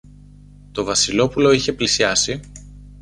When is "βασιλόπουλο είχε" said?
0.83-1.73